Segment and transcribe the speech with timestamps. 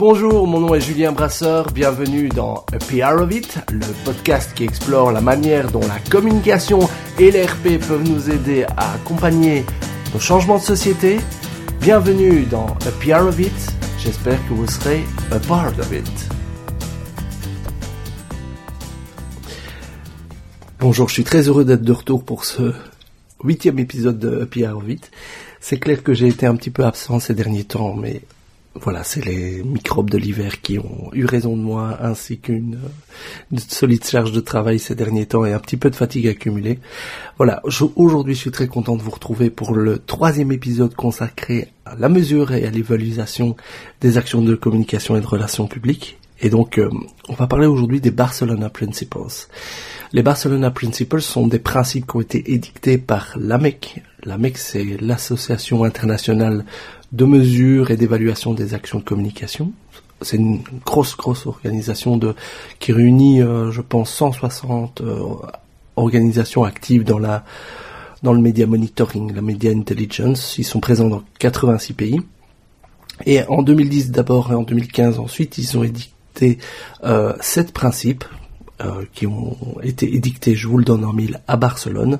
[0.00, 4.64] Bonjour, mon nom est Julien Brasseur, bienvenue dans A PR of It, le podcast qui
[4.64, 6.78] explore la manière dont la communication
[7.18, 9.62] et l'RP peuvent nous aider à accompagner
[10.14, 11.18] nos changements de société.
[11.82, 13.52] Bienvenue dans A PR of It,
[13.98, 16.28] j'espère que vous serez a part of it.
[20.78, 22.72] Bonjour, je suis très heureux d'être de retour pour ce
[23.44, 25.10] huitième épisode de A PR of It.
[25.60, 28.22] C'est clair que j'ai été un petit peu absent ces derniers temps, mais
[28.74, 32.78] voilà, c'est les microbes de l'hiver qui ont eu raison de moi, ainsi qu'une
[33.56, 36.78] solide charge de travail ces derniers temps et un petit peu de fatigue accumulée.
[37.36, 37.62] Voilà,
[37.96, 42.08] aujourd'hui je suis très content de vous retrouver pour le troisième épisode consacré à la
[42.08, 43.56] mesure et à l'évaluation
[44.00, 46.19] des actions de communication et de relations publiques.
[46.42, 46.90] Et donc, euh,
[47.28, 49.46] on va parler aujourd'hui des Barcelona Principles.
[50.12, 54.02] Les Barcelona Principles sont des principes qui ont été édictés par l'AMEC.
[54.24, 56.64] L'AMEC, c'est l'Association internationale
[57.12, 59.72] de mesure et d'évaluation des actions de communication.
[60.22, 62.34] C'est une grosse, grosse organisation de,
[62.78, 65.20] qui réunit, euh, je pense, 160 euh,
[65.96, 67.44] organisations actives dans la,
[68.22, 70.56] dans le média monitoring, la media intelligence.
[70.58, 72.20] Ils sont présents dans 86 pays.
[73.26, 76.14] Et en 2010 d'abord et en 2015 ensuite, ils ont édicté
[77.04, 78.24] euh, sept principes
[78.80, 82.18] euh, qui ont été édictés, je vous le donne en mille, à Barcelone.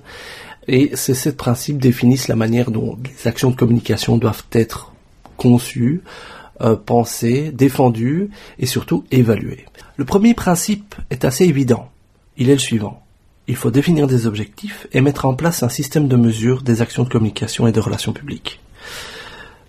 [0.69, 4.93] Et ces sept principes définissent la manière dont les actions de communication doivent être
[5.37, 6.03] conçues,
[6.61, 9.65] euh, pensées, défendues et surtout évaluées.
[9.97, 11.89] Le premier principe est assez évident.
[12.37, 13.03] Il est le suivant.
[13.49, 17.05] Il faut définir des objectifs et mettre en place un système de mesure des actions
[17.05, 18.61] de communication et de relations publiques.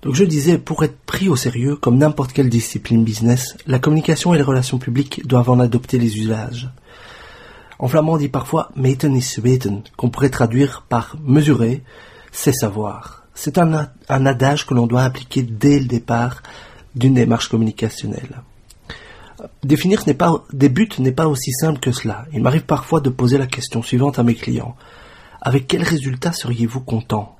[0.02, 4.33] Donc je disais, pour être pris au sérieux, comme n'importe quelle discipline business, la communication
[4.33, 6.69] et les relations publiques doivent en adopter les usages.
[7.77, 11.83] En flamand on dit parfois meten is weten, qu'on pourrait traduire par mesurer,
[12.31, 13.25] c'est savoir.
[13.33, 16.41] C'est un, un adage que l'on doit appliquer dès le départ
[16.95, 18.41] d'une démarche communicationnelle.
[19.63, 22.25] Définir n'est pas, des buts n'est pas aussi simple que cela.
[22.33, 24.75] Il m'arrive parfois de poser la question suivante à mes clients.
[25.41, 27.38] Avec quel résultat seriez-vous content?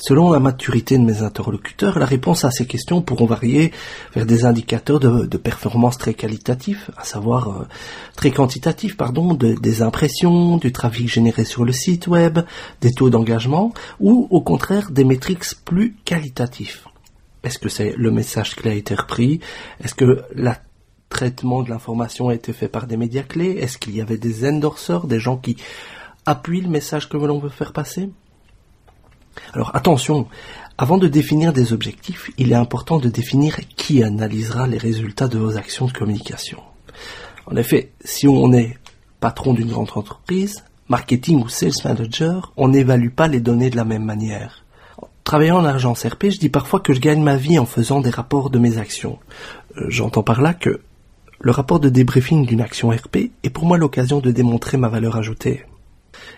[0.00, 3.70] Selon la maturité de mes interlocuteurs, la réponse à ces questions pourront varier
[4.14, 7.66] vers des indicateurs de, performance très qualitatifs, à savoir euh,
[8.16, 12.38] très quantitatifs, pardon, des impressions, du trafic généré sur le site web,
[12.80, 16.88] des taux d'engagement, ou au contraire des métriques plus qualitatifs.
[17.42, 19.40] Est-ce que c'est le message qui a été repris?
[19.84, 20.50] Est-ce que le
[21.10, 23.58] traitement de l'information a été fait par des médias clés?
[23.60, 25.56] Est-ce qu'il y avait des endorseurs, des gens qui
[26.24, 28.08] appuient le message que l'on veut faire passer?
[29.52, 30.26] Alors attention,
[30.78, 35.38] avant de définir des objectifs, il est important de définir qui analysera les résultats de
[35.38, 36.60] vos actions de communication.
[37.46, 38.78] En effet, si on est
[39.20, 43.84] patron d'une grande entreprise, marketing ou sales manager, on n'évalue pas les données de la
[43.84, 44.64] même manière.
[45.22, 48.10] travaillant en agence RP, je dis parfois que je gagne ma vie en faisant des
[48.10, 49.18] rapports de mes actions.
[49.76, 50.80] Euh, j'entends par là que
[51.40, 55.16] le rapport de débriefing d'une action RP est pour moi l'occasion de démontrer ma valeur
[55.16, 55.64] ajoutée.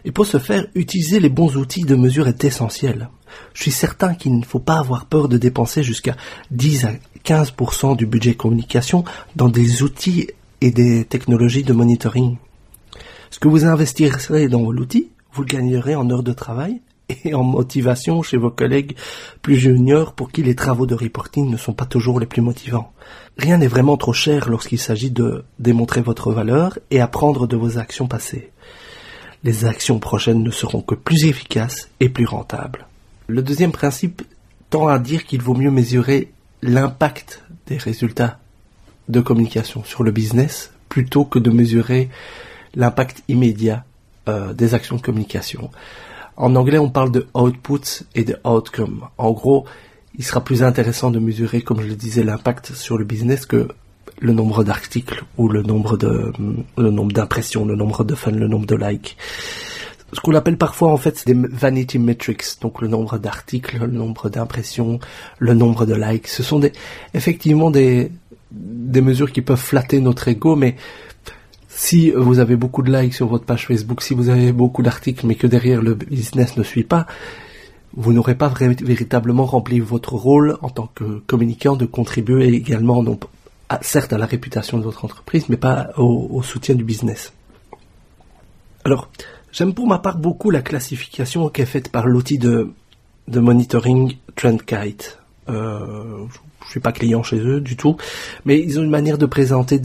[0.05, 3.09] Et pour ce faire, utiliser les bons outils de mesure est essentiel.
[3.55, 6.17] Je suis certain qu'il ne faut pas avoir peur de dépenser jusqu'à
[6.51, 6.93] 10 à
[7.25, 9.05] 15% du budget communication
[9.37, 10.29] dans des outils
[10.61, 12.37] et des technologies de monitoring.
[13.31, 16.81] Ce que vous investirez dans l'outil, vous le gagnerez en heures de travail
[17.25, 18.97] et en motivation chez vos collègues
[19.41, 22.93] plus juniors pour qui les travaux de reporting ne sont pas toujours les plus motivants.
[23.39, 27.79] Rien n'est vraiment trop cher lorsqu'il s'agit de démontrer votre valeur et apprendre de vos
[27.79, 28.52] actions passées
[29.45, 32.87] les actions prochaines ne seront que plus efficaces et plus rentables.
[33.27, 34.23] Le deuxième principe
[34.71, 36.33] tend à dire qu'il vaut mieux mesurer
[36.63, 38.39] l'impact des résultats
[39.09, 42.09] de communication sur le business plutôt que de mesurer
[42.75, 43.85] l'impact immédiat
[44.29, 45.71] euh, des actions de communication.
[46.37, 49.09] En anglais, on parle de output et de outcome.
[49.19, 49.67] En gros,
[50.17, 53.69] il sera plus intéressant de mesurer, comme je le disais, l'impact sur le business que
[54.21, 56.33] le nombre d'articles ou le nombre de
[56.77, 59.17] le nombre d'impressions, le nombre de fans, le nombre de likes.
[60.13, 64.29] Ce qu'on appelle parfois en fait des vanity metrics, donc le nombre d'articles, le nombre
[64.29, 65.01] d'impressions,
[65.39, 66.29] le nombre de likes.
[66.29, 66.73] Ce sont des
[67.15, 68.13] effectivement des
[68.51, 70.77] des mesures qui peuvent flatter notre ego, mais
[71.69, 75.27] si vous avez beaucoup de likes sur votre page Facebook, si vous avez beaucoup d'articles,
[75.27, 77.07] mais que derrière le business ne suit pas,
[77.95, 83.19] vous n'aurez pas véritablement rempli votre rôle en tant que communicant de contribuer également non,
[83.83, 87.33] certes à la réputation de votre entreprise, mais pas au, soutien du business.
[88.85, 89.09] Alors,
[89.53, 92.71] j'aime pour ma part beaucoup la classification qui est faite par l'outil de,
[93.29, 95.19] de monitoring Trendkite.
[95.49, 96.27] Euh,
[96.65, 97.97] je suis pas client chez eux du tout,
[98.45, 99.81] mais ils ont une manière de présenter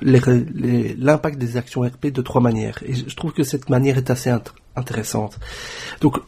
[0.00, 2.82] l'impact des actions RP de trois manières.
[2.84, 4.32] Et je trouve que cette manière est assez
[4.76, 5.38] intéressante.
[6.00, 6.18] Donc,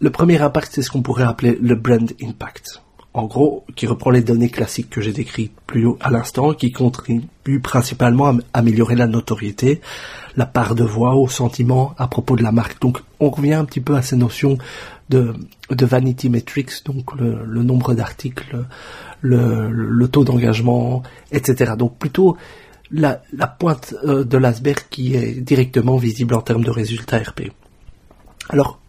[0.00, 2.82] le premier impact, c'est ce qu'on pourrait appeler le brand impact.
[3.12, 6.70] En gros, qui reprend les données classiques que j'ai décrites plus haut à l'instant, qui
[6.70, 9.80] contribue principalement à améliorer la notoriété,
[10.36, 12.80] la part de voix au sentiment à propos de la marque.
[12.80, 14.58] Donc, on revient un petit peu à ces notions
[15.08, 15.34] de,
[15.70, 18.64] vanity metrics, donc le, nombre d'articles,
[19.22, 21.02] le, taux d'engagement,
[21.32, 21.72] etc.
[21.76, 22.36] Donc, plutôt
[22.92, 27.50] la, la pointe euh, de l'iceberg qui est directement visible en termes de résultats RP.
[28.48, 28.80] Alors,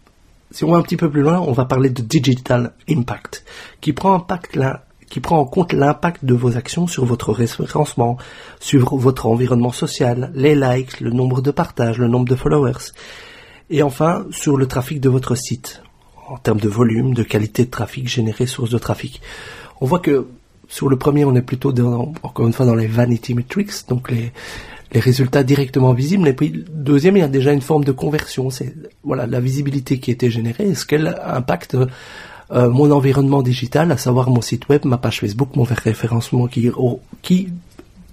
[0.52, 3.44] si on va un petit peu plus loin, on va parler de digital impact,
[3.80, 8.18] qui prend en compte l'impact de vos actions sur votre référencement,
[8.60, 12.92] sur votre environnement social, les likes, le nombre de partages, le nombre de followers,
[13.70, 15.82] et enfin sur le trafic de votre site,
[16.28, 19.20] en termes de volume, de qualité de trafic généré, source de trafic.
[19.80, 20.28] On voit que
[20.68, 24.10] sur le premier, on est plutôt dans, encore une fois dans les vanity metrics, donc
[24.10, 24.32] les,
[24.92, 26.28] les résultats directement visibles.
[26.28, 28.50] Et puis, deuxième, il y a déjà une forme de conversion.
[28.50, 30.68] C'est voilà la visibilité qui a été générée.
[30.68, 35.56] Est-ce qu'elle impacte euh, mon environnement digital, à savoir mon site web, ma page Facebook,
[35.56, 36.70] mon référencement, qui,
[37.22, 37.48] qui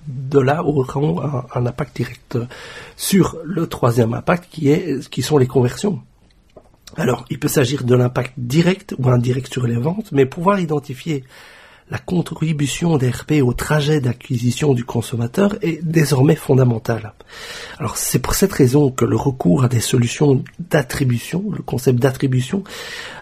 [0.07, 2.37] de là auront un, un, impact direct
[2.95, 6.01] sur le troisième impact, qui est qui sont les conversions.
[6.95, 11.23] Alors, il peut s'agir de l'impact direct ou indirect sur les ventes, mais pouvoir identifier
[11.91, 17.13] la contribution d'RP au trajet d'acquisition du consommateur est désormais fondamentale.
[17.79, 22.63] Alors c'est pour cette raison que le recours à des solutions d'attribution, le concept d'attribution,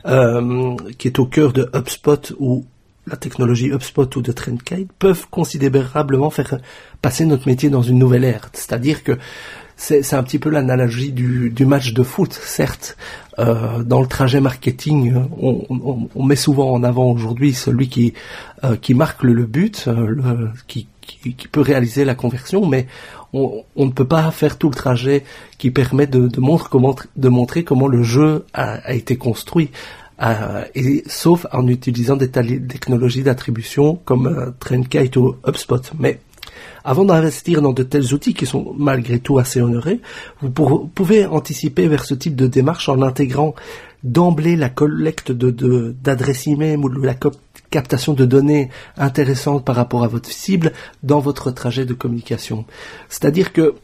[0.06, 2.66] euh, qui est au cœur de HubSpot ou
[3.08, 6.60] la technologie HubSpot ou de Trendkite, peuvent considérablement faire
[7.02, 8.50] passer notre métier dans une nouvelle ère.
[8.52, 9.18] C'est-à-dire que
[9.78, 12.98] c'est un petit peu l'analogie du, du, match de foot, certes.
[13.38, 18.14] Euh, dans le trajet marketing, on, on, met souvent en avant aujourd'hui celui qui
[18.64, 22.88] euh, qui marque le, but, euh, le, qui, qui, peut réaliser la conversion, mais
[23.34, 25.24] on, ne peut pas faire tout le trajet
[25.60, 29.70] qui permet de, de, montrer, comment, de montrer comment le jeu a, a été construit.
[30.22, 35.82] Euh, et, sauf en utilisant des technologies d'attribution comme euh, Trendkite ou HubSpot.
[36.00, 36.20] Mais
[36.88, 40.00] avant d'investir dans de tels outils qui sont malgré tout assez honorés,
[40.42, 43.56] vous pouvez anticiper vers ce type de démarche en intégrant
[44.06, 47.16] d'emblée la collecte de d'adresses email ou la
[47.70, 50.72] captation de données intéressantes par rapport à votre cible
[51.04, 52.64] dans votre trajet de communication.
[53.10, 53.76] C'est-à-dire que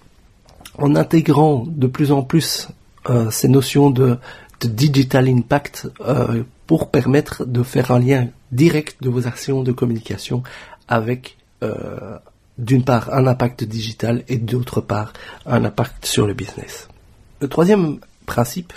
[0.78, 2.70] en intégrant de plus en plus
[3.10, 4.18] euh, ces notions de,
[4.62, 10.42] digital impact euh, pour permettre de faire un lien direct de vos actions de communication
[10.88, 12.18] avec euh,
[12.58, 15.14] d'une part un impact digital et d'autre part
[15.46, 16.88] un impact sur le business.
[17.40, 18.74] Le troisième principe,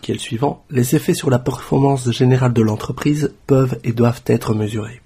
[0.00, 4.22] qui est le suivant, les effets sur la performance générale de l'entreprise peuvent et doivent
[4.26, 5.00] être mesurés.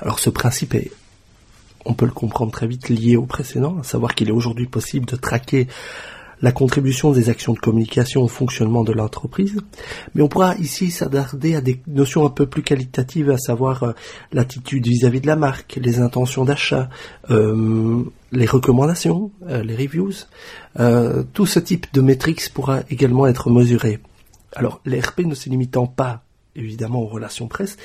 [0.00, 0.90] Alors ce principe est,
[1.84, 5.06] on peut le comprendre très vite, lié au précédent, à savoir qu'il est aujourd'hui possible
[5.06, 5.68] de traquer
[6.42, 9.56] la contribution des actions de communication au fonctionnement de l'entreprise,
[10.14, 13.92] mais on pourra ici s'attarder à des notions un peu plus qualitatives, à savoir euh,
[14.32, 16.88] l'attitude vis-à-vis de la marque, les intentions d'achat,
[17.30, 18.02] euh,
[18.32, 20.12] les recommandations, euh, les reviews.
[21.32, 23.98] tout ce type de métriques pourra également être mesuré.
[24.54, 26.22] Alors, l'ERP ne se limitant pas
[26.54, 27.76] évidemment aux relations presse,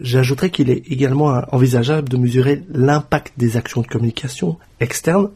[0.00, 5.30] J'ajouterais qu'il est également envisageable de mesurer l'impact des actions de communication externes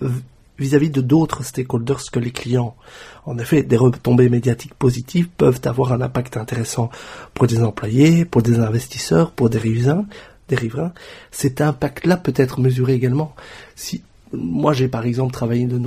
[0.58, 2.76] vis-à-vis de d'autres stakeholders que les clients.
[3.24, 6.90] En effet, des retombées médiatiques positives peuvent avoir un impact intéressant
[7.34, 10.06] pour des employés, pour des investisseurs, pour des riverains.
[10.48, 10.92] Des riverains.
[11.32, 13.34] Cet impact-là peut être mesuré également.
[13.74, 15.78] Si moi j'ai par exemple travaillé de,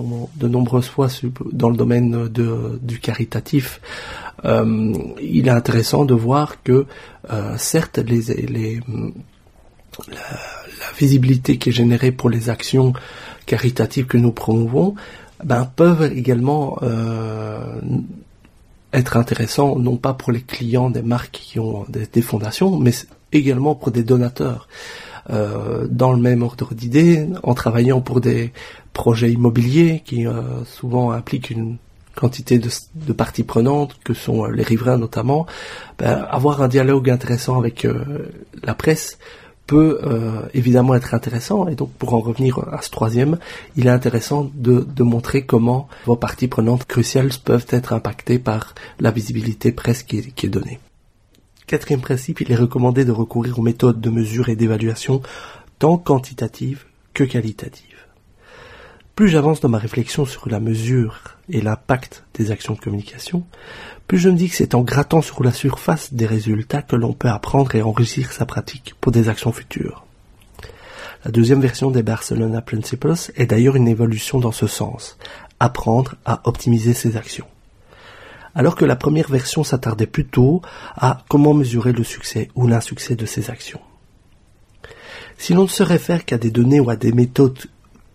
[0.48, 1.08] nombreuses fois
[1.52, 3.82] dans le domaine du caritatif,
[4.46, 6.86] euh, il est intéressant de voir que
[7.32, 8.06] euh, certes la,
[10.08, 12.94] la, visibilité qui est générée pour les actions
[13.50, 14.94] caritatives que nous promouvons
[15.44, 17.60] ben, peuvent également euh,
[18.94, 22.91] être intéressants, non pas pour les clients des marques qui ont des, fondations, mais
[23.34, 24.68] également pour des donateurs.
[25.32, 28.51] Euh, dans le même ordre d'idées, en travaillant pour des
[28.94, 31.77] projets immobiliers qui euh, souvent impliquent une
[32.15, 35.46] quantité de, de, parties prenantes, que sont les riverains notamment,
[35.98, 37.88] ben, avoir un dialogue intéressant avec
[38.63, 39.18] la presse
[39.70, 41.68] peut euh, évidemment être intéressant.
[41.68, 43.38] Et donc, pour en revenir à ce troisième,
[43.78, 48.74] il est intéressant de, de montrer comment vos parties prenantes cruciales peuvent être impactées par
[49.00, 50.80] la visibilité presse qui est, qui est donnée.
[51.68, 55.22] Quatrième principe, il est recommandé de recourir aux méthodes de mesure et d'évaluation
[55.78, 58.09] tant quantitatives que qualitatives.
[59.20, 63.44] Plus j'avance dans ma réflexion sur la mesure et l'impact des actions de communication,
[64.08, 67.12] plus je me dis que c'est en grattant sur la surface des résultats que l'on
[67.12, 70.06] peut apprendre et enrichir sa pratique pour des actions futures.
[71.26, 75.18] La deuxième version des Barcelona Principles est d'ailleurs une évolution dans ce sens,
[75.60, 77.48] apprendre à optimiser ses actions.
[78.56, 80.62] Alors que la première version s'attardait plutôt
[80.96, 83.82] à comment mesurer le succès ou l'insuccès de ses actions.
[85.38, 87.66] Si l'on ne se réfère qu'à des données ou à des méthodes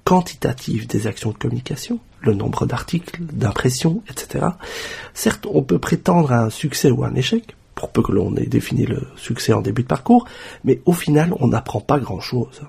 [0.04, 4.46] quantitatives des actions de communication, le nombre d'articles, d'impressions, etc.,
[5.14, 8.46] certes, on peut prétendre à un succès ou un échec, pour peu que l'on ait
[8.46, 10.26] défini le succès en début de parcours,
[10.62, 12.62] mais au final, on n'apprend pas grand-chose.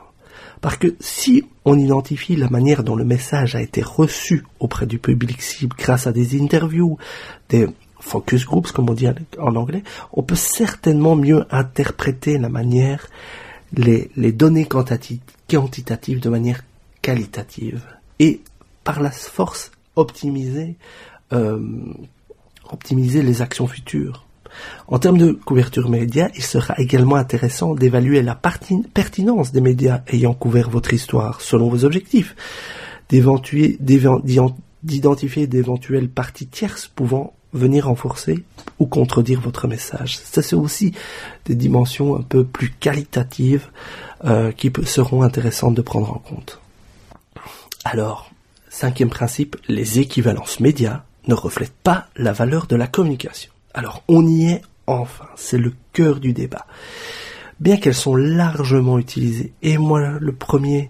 [0.61, 4.97] Parce que si on identifie la manière dont le message a été reçu auprès du
[4.97, 6.97] public cible grâce à des interviews,
[7.49, 7.67] des
[7.99, 9.07] focus groups, comme on dit
[9.39, 13.07] en anglais, on peut certainement mieux interpréter la manière,
[13.73, 16.63] les, données quantitatives de manière
[17.05, 17.83] qualitative.
[18.17, 18.41] Et
[18.83, 20.75] par la force, optimiser,
[21.33, 21.59] euh,
[22.71, 24.25] optimiser les actions futures.
[24.87, 30.33] En termes de couverture média, il sera également intéressant d'évaluer la pertinence des médias ayant
[30.33, 32.35] couvert votre histoire selon vos objectifs,
[33.09, 33.77] d'identifier
[35.45, 38.43] d'éventuelles parties tierces pouvant venir renforcer
[38.79, 40.17] ou contredire votre message.
[40.17, 40.93] Ça, c'est aussi
[41.45, 43.67] des dimensions un peu plus qualitatives
[44.23, 46.59] euh, qui seront intéressantes de prendre en compte.
[47.87, 48.31] Alors,
[48.67, 53.51] cinquième principe, les équivalences médias ne reflètent pas la valeur de la communication.
[53.75, 56.65] Alors on y est enfin, c'est le cœur du débat.
[57.59, 60.89] Bien qu'elles sont largement utilisées, et moi le premier,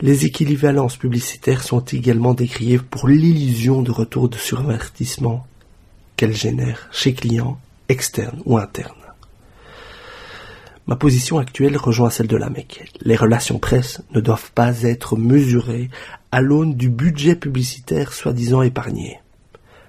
[0.00, 5.46] les équivalences publicitaires sont également décriées pour l'illusion de retour de survertissement
[6.16, 9.05] qu'elles génèrent chez clients externes ou internes.
[10.86, 12.92] Ma position actuelle rejoint celle de la MEC.
[13.02, 15.90] Les relations presse ne doivent pas être mesurées
[16.30, 19.20] à l'aune du budget publicitaire soi-disant épargné.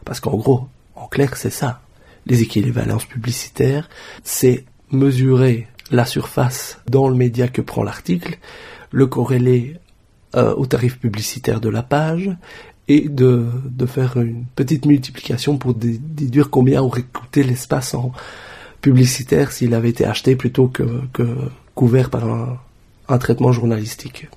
[0.06, 1.82] Parce qu'en gros, en clair, c'est ça
[2.28, 3.90] les équivalences publicitaires,
[4.24, 8.38] c'est mesurer la surface dans le média que prend l'article,
[8.92, 9.78] le corréler
[10.36, 12.30] euh, au tarif publicitaire de la page
[12.90, 18.12] et de, de faire une petite multiplication pour déduire combien aurait coûté l'espace en
[18.82, 21.24] publicitaire s'il avait été acheté plutôt que, que
[21.76, 22.58] couvert par un,
[23.08, 24.28] un, traitement journalistique.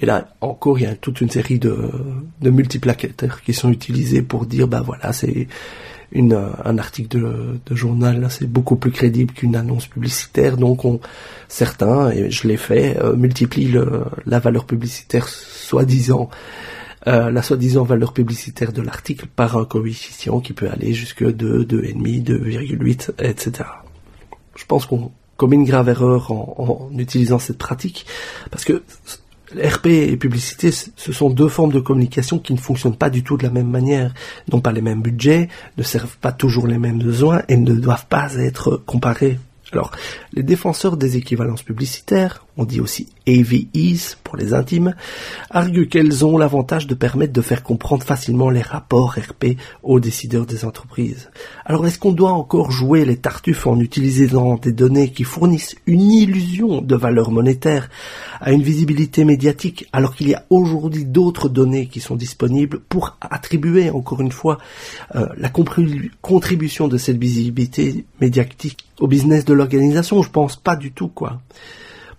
[0.00, 1.90] Et là encore, il y a toute une série de,
[2.40, 5.48] de multiplicateurs qui sont utilisés pour dire, bah voilà, c'est
[6.12, 10.56] une, un article de, de journal, c'est beaucoup plus crédible qu'une annonce publicitaire.
[10.56, 11.00] Donc on,
[11.48, 16.30] certains, et je l'ai fait, euh, multiplient le, la valeur publicitaire soi-disant,
[17.06, 21.64] euh, la soi-disant valeur publicitaire de l'article par un coefficient qui peut aller jusque 2,
[21.64, 23.68] 2,5, 2,8, etc.
[24.56, 28.06] Je pense qu'on commet une grave erreur en, en utilisant cette pratique,
[28.50, 28.82] parce que
[29.56, 33.36] RP et publicité, ce sont deux formes de communication qui ne fonctionnent pas du tout
[33.36, 34.14] de la même manière,
[34.52, 38.06] n'ont pas les mêmes budgets, ne servent pas toujours les mêmes besoins et ne doivent
[38.06, 39.38] pas être comparées
[39.72, 39.92] alors,
[40.32, 44.94] les défenseurs des équivalences publicitaires, on dit aussi AVEs pour les intimes,
[45.50, 50.46] arguent qu'elles ont l'avantage de permettre de faire comprendre facilement les rapports RP aux décideurs
[50.46, 51.30] des entreprises.
[51.64, 56.10] Alors, est-ce qu'on doit encore jouer les tartuffes en utilisant des données qui fournissent une
[56.10, 57.88] illusion de valeur monétaire
[58.40, 63.18] à une visibilité médiatique alors qu'il y a aujourd'hui d'autres données qui sont disponibles pour
[63.20, 64.58] attribuer encore une fois
[65.14, 70.92] euh, la contribution de cette visibilité médiatique au business de l'organisation, je pense pas du
[70.92, 71.40] tout quoi.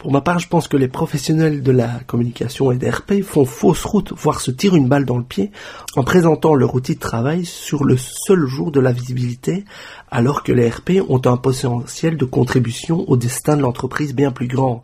[0.01, 3.45] Pour ma part, je pense que les professionnels de la communication et des RP font
[3.45, 5.51] fausse route, voire se tirent une balle dans le pied
[5.95, 9.63] en présentant leur outil de travail sur le seul jour de la visibilité,
[10.09, 14.47] alors que les RP ont un potentiel de contribution au destin de l'entreprise bien plus
[14.47, 14.83] grand.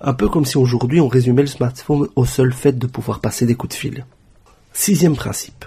[0.00, 3.46] Un peu comme si aujourd'hui on résumait le smartphone au seul fait de pouvoir passer
[3.46, 4.06] des coups de fil.
[4.72, 5.64] Sixième principe.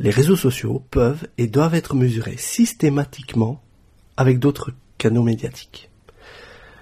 [0.00, 3.62] Les réseaux sociaux peuvent et doivent être mesurés systématiquement
[4.16, 5.90] avec d'autres canaux médiatiques.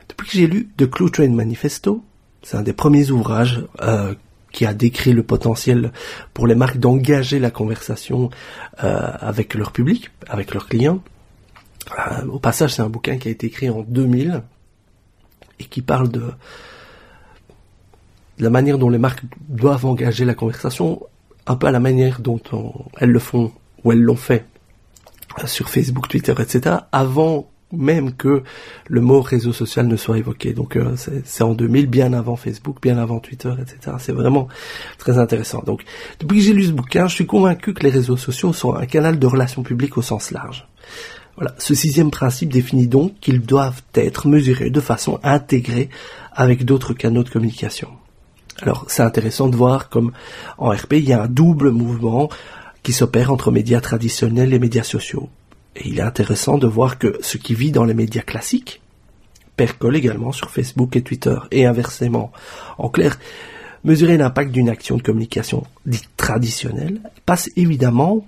[0.09, 2.05] Depuis que j'ai lu The Clue Train Manifesto,
[2.43, 4.15] c'est un des premiers ouvrages euh,
[4.53, 5.93] qui a décrit le potentiel
[6.33, 8.31] pour les marques d'engager la conversation
[8.85, 11.03] euh, avec leur public, avec leurs clients.
[11.99, 14.43] Euh, au passage, c'est un bouquin qui a été écrit en 2000
[15.59, 16.33] et qui parle de,
[18.39, 21.03] la manière dont les marques doivent engager la conversation,
[21.47, 22.41] un peu à la manière dont
[22.99, 23.53] elles le font
[23.83, 24.45] ou elles l'ont fait
[25.47, 26.77] sur Facebook, Twitter, etc.
[26.93, 28.43] avant même que
[28.89, 30.53] le mot réseau social ne soit évoqué.
[30.53, 33.97] Donc euh, c'est en 2000, bien avant Facebook, bien avant Twitter, etc.
[33.99, 34.49] C'est vraiment
[34.99, 35.63] très intéressant.
[35.65, 35.85] Donc
[36.21, 38.87] depuis que j'ai lu ce bouquin, je suis convaincu que les réseaux sociaux sont un
[38.87, 40.67] canal de relations publiques au sens large.
[41.37, 41.55] Voilà.
[41.59, 45.89] Ce sixième principe définit donc qu'ils doivent être mesurés de façon intégrée
[46.33, 47.89] avec d'autres canaux de communication.
[48.63, 50.13] Alors c'est intéressant de voir comme
[50.59, 52.29] en RP il y a un double mouvement
[52.85, 55.29] qui s'opère entre médias traditionnels et médias sociaux.
[55.77, 58.81] Et il est intéressant de voir que ce qui vit dans les médias classiques
[59.57, 62.33] percole également sur Facebook et Twitter, et inversement.
[62.79, 63.19] En clair,
[63.85, 68.27] mesurer l'impact d'une action de communication dite traditionnelle passe évidemment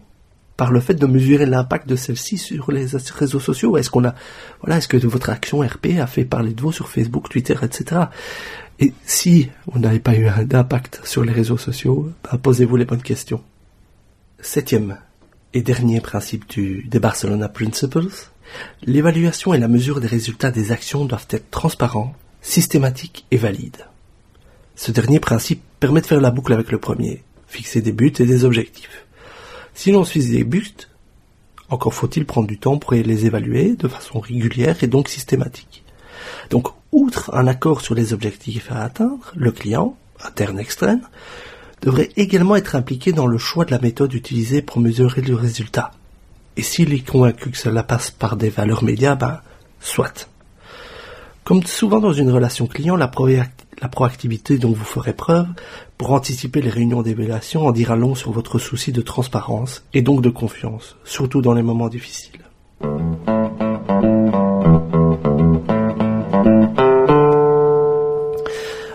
[0.56, 3.76] par le fait de mesurer l'impact de celle-ci sur les réseaux sociaux.
[3.76, 4.14] Est-ce qu'on a,
[4.62, 8.02] voilà, est-ce que votre action RP a fait parler de vous sur Facebook, Twitter, etc.
[8.78, 13.02] Et si vous n'avez pas eu d'impact sur les réseaux sociaux, ben, posez-vous les bonnes
[13.02, 13.42] questions.
[14.40, 14.96] Septième
[15.54, 18.08] et dernier principe du, des Barcelona Principles,
[18.82, 23.86] l'évaluation et la mesure des résultats des actions doivent être transparents, systématiques et valides.
[24.76, 28.26] Ce dernier principe permet de faire la boucle avec le premier, fixer des buts et
[28.26, 29.04] des objectifs.
[29.74, 30.76] Si l'on suit des buts,
[31.68, 35.84] encore faut-il prendre du temps pour les évaluer de façon régulière et donc systématique.
[36.50, 41.02] Donc, outre un accord sur les objectifs à atteindre, le client, interne externe,
[41.86, 45.92] devrait également être impliqué dans le choix de la méthode utilisée pour mesurer le résultat.
[46.56, 49.38] Et s'il est convaincu que cela passe par des valeurs médias, ben,
[49.78, 50.28] soit.
[51.44, 55.46] Comme souvent dans une relation client, la, proactivité dont vous ferez preuve
[55.96, 60.22] pour anticiper les réunions d'évaluation en dira long sur votre souci de transparence et donc
[60.22, 62.40] de confiance, surtout dans les moments difficiles.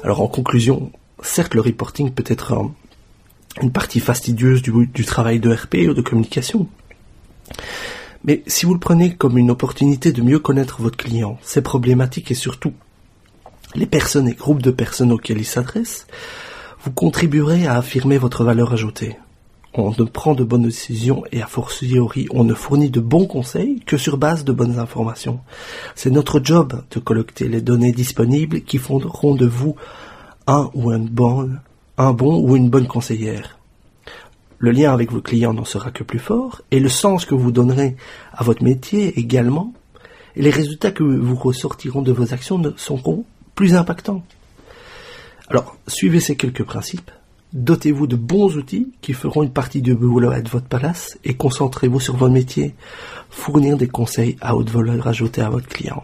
[0.03, 2.53] Alors en conclusion, certes le reporting peut être
[3.61, 6.67] une partie fastidieuse du, travail de RP ou de communication.
[8.23, 12.31] Mais si vous le prenez comme une opportunité de mieux connaître votre client, ses problématiques
[12.31, 12.73] et surtout
[13.73, 16.07] les personnes et groupes de personnes auxquelles il s'adresse,
[16.83, 19.17] vous contribuerez à affirmer votre valeur ajoutée.
[19.73, 23.79] On ne prend de bonnes décisions et a fortiori on ne fournit de bons conseils
[23.85, 25.39] que sur base de bonnes informations.
[25.95, 29.75] C'est notre job de collecter les données disponibles qui feront de vous
[30.51, 31.50] un ou un bon,
[31.98, 33.58] un bon ou une bonne conseillère.
[34.60, 37.53] Le lien avec vos clients n'en sera que plus fort et le sens que vous
[37.53, 37.96] donnerez
[38.34, 39.74] à votre métier également
[40.36, 43.24] et les résultats que vous ressortiront de vos actions seront
[43.55, 44.24] plus impactants.
[45.48, 47.12] Alors, suivez ces quelques principes
[47.53, 52.00] Dotez-vous de bons outils qui feront une partie du boulot de votre palace et concentrez-vous
[52.00, 52.75] sur votre métier.
[53.29, 56.03] Fournir des conseils à haute valeur ajoutée à votre client.